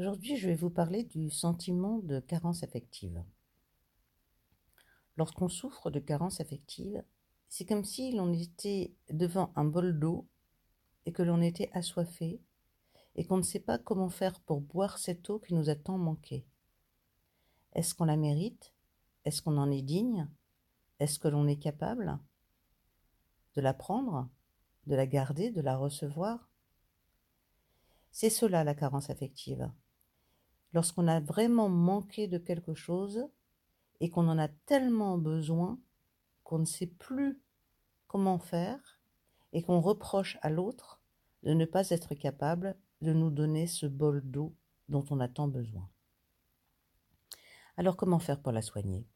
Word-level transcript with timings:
Aujourd'hui, 0.00 0.38
je 0.38 0.48
vais 0.48 0.56
vous 0.56 0.70
parler 0.70 1.04
du 1.04 1.28
sentiment 1.28 1.98
de 1.98 2.20
carence 2.20 2.62
affective. 2.62 3.22
Lorsqu'on 5.18 5.50
souffre 5.50 5.90
de 5.90 6.00
carence 6.00 6.40
affective, 6.40 7.04
c'est 7.50 7.66
comme 7.66 7.84
si 7.84 8.10
l'on 8.12 8.32
était 8.32 8.94
devant 9.10 9.52
un 9.56 9.66
bol 9.66 9.98
d'eau 9.98 10.26
et 11.04 11.12
que 11.12 11.22
l'on 11.22 11.42
était 11.42 11.68
assoiffé 11.74 12.40
et 13.14 13.26
qu'on 13.26 13.36
ne 13.36 13.42
sait 13.42 13.60
pas 13.60 13.76
comment 13.76 14.08
faire 14.08 14.40
pour 14.40 14.62
boire 14.62 14.96
cette 14.96 15.28
eau 15.28 15.38
qui 15.38 15.52
nous 15.52 15.68
a 15.68 15.74
tant 15.74 15.98
manqué. 15.98 16.46
Est-ce 17.74 17.94
qu'on 17.94 18.06
la 18.06 18.16
mérite? 18.16 18.72
Est-ce 19.26 19.42
qu'on 19.42 19.58
en 19.58 19.70
est 19.70 19.82
digne? 19.82 20.30
Est-ce 20.98 21.18
que 21.18 21.28
l'on 21.28 21.46
est 21.46 21.58
capable 21.58 22.18
de 23.54 23.60
la 23.60 23.74
prendre, 23.74 24.30
de 24.86 24.94
la 24.94 25.06
garder, 25.06 25.50
de 25.50 25.60
la 25.60 25.76
recevoir? 25.76 26.48
C'est 28.12 28.30
cela 28.30 28.64
la 28.64 28.74
carence 28.74 29.10
affective 29.10 29.70
lorsqu'on 30.72 31.08
a 31.08 31.20
vraiment 31.20 31.68
manqué 31.68 32.28
de 32.28 32.38
quelque 32.38 32.74
chose 32.74 33.26
et 34.00 34.10
qu'on 34.10 34.28
en 34.28 34.38
a 34.38 34.48
tellement 34.48 35.18
besoin 35.18 35.78
qu'on 36.44 36.58
ne 36.58 36.64
sait 36.64 36.86
plus 36.86 37.40
comment 38.06 38.38
faire 38.38 39.00
et 39.52 39.62
qu'on 39.62 39.80
reproche 39.80 40.38
à 40.42 40.50
l'autre 40.50 41.00
de 41.42 41.54
ne 41.54 41.64
pas 41.64 41.90
être 41.90 42.14
capable 42.14 42.76
de 43.02 43.12
nous 43.12 43.30
donner 43.30 43.66
ce 43.66 43.86
bol 43.86 44.20
d'eau 44.22 44.54
dont 44.88 45.04
on 45.10 45.20
a 45.20 45.28
tant 45.28 45.48
besoin. 45.48 45.88
Alors 47.76 47.96
comment 47.96 48.18
faire 48.18 48.40
pour 48.40 48.52
la 48.52 48.62
soigner? 48.62 49.06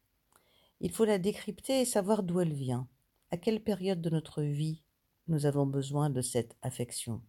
Il 0.80 0.90
faut 0.90 1.04
la 1.04 1.18
décrypter 1.18 1.80
et 1.80 1.84
savoir 1.84 2.22
d'où 2.22 2.40
elle 2.40 2.52
vient. 2.52 2.88
À 3.30 3.36
quelle 3.36 3.62
période 3.62 4.00
de 4.00 4.10
notre 4.10 4.42
vie 4.42 4.82
nous 5.28 5.46
avons 5.46 5.66
besoin 5.66 6.10
de 6.10 6.20
cette 6.20 6.56
affection, 6.62 7.22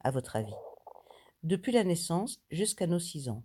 à 0.00 0.10
votre 0.10 0.36
avis? 0.36 0.67
Depuis 1.42 1.72
la 1.72 1.84
naissance 1.84 2.40
jusqu'à 2.50 2.86
nos 2.86 2.98
six 2.98 3.28
ans. 3.28 3.44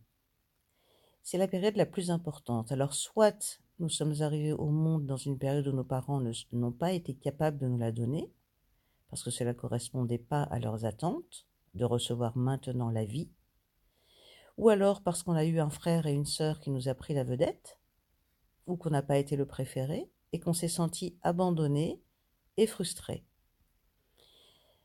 C'est 1.21 1.38
la 1.38 1.47
période 1.47 1.77
la 1.77 1.85
plus 1.85 2.11
importante. 2.11 2.72
Alors 2.72 2.94
soit 2.94 3.61
nous 3.80 3.89
sommes 3.89 4.22
arrivés 4.22 4.53
au 4.53 4.69
monde 4.69 5.05
dans 5.05 5.17
une 5.17 5.38
période 5.38 5.67
où 5.67 5.72
nos 5.72 5.83
parents 5.83 6.21
n'ont 6.52 6.71
pas 6.71 6.91
été 6.91 7.14
capables 7.14 7.58
de 7.58 7.67
nous 7.67 7.77
la 7.77 7.91
donner, 7.91 8.31
parce 9.09 9.23
que 9.23 9.31
cela 9.31 9.53
ne 9.53 9.58
correspondait 9.58 10.17
pas 10.17 10.44
à 10.44 10.59
leurs 10.59 10.86
attentes, 10.86 11.47
de 11.73 11.86
recevoir 11.86 12.38
maintenant 12.38 12.89
la 12.91 13.03
vie, 13.03 13.31
ou 14.58 14.69
alors 14.69 15.02
parce 15.02 15.23
qu'on 15.23 15.33
a 15.33 15.45
eu 15.45 15.59
un 15.59 15.71
frère 15.71 16.05
et 16.05 16.14
une 16.14 16.25
sœur 16.25 16.59
qui 16.59 16.69
nous 16.69 16.88
a 16.88 16.94
pris 16.94 17.14
la 17.14 17.23
vedette, 17.23 17.80
ou 18.67 18.77
qu'on 18.77 18.91
n'a 18.91 19.02
pas 19.02 19.17
été 19.17 19.36
le 19.36 19.47
préféré, 19.47 20.09
et 20.31 20.39
qu'on 20.39 20.53
s'est 20.53 20.67
senti 20.67 21.17
abandonné 21.21 22.02
et 22.58 22.67
frustré. 22.67 23.25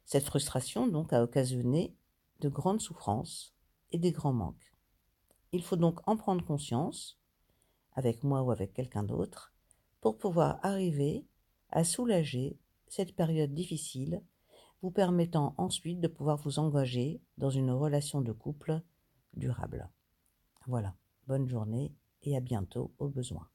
Cette 0.05 0.25
frustration 0.25 0.86
donc 0.86 1.12
a 1.12 1.23
occasionné 1.23 1.95
de 2.41 2.48
grandes 2.48 2.81
souffrances 2.81 3.55
et 3.92 3.98
des 3.98 4.12
grands 4.12 4.33
manques. 4.33 4.75
Il 5.53 5.62
faut 5.62 5.77
donc 5.77 6.00
en 6.06 6.17
prendre 6.17 6.45
conscience, 6.45 7.19
avec 7.92 8.22
moi 8.22 8.42
ou 8.42 8.50
avec 8.50 8.75
quelqu'un 8.75 9.03
d'autre, 9.03 9.53
pour 10.00 10.19
pouvoir 10.19 10.61
arriver 10.62 11.27
à 11.70 11.84
soulager 11.84 12.58
cette 12.86 13.17
période 13.17 13.55
difficile, 13.55 14.22
vous 14.83 14.91
permettant 14.91 15.55
ensuite 15.56 16.00
de 16.00 16.08
pouvoir 16.08 16.36
vous 16.36 16.58
engager 16.58 17.20
dans 17.36 17.50
une 17.50 17.70
relation 17.70 18.20
de 18.20 18.33
couple 18.33 18.80
durable. 19.34 19.91
Voilà, 20.67 20.95
bonne 21.27 21.48
journée 21.48 21.92
et 22.23 22.36
à 22.36 22.41
bientôt 22.41 22.92
au 22.98 23.08
besoin. 23.08 23.48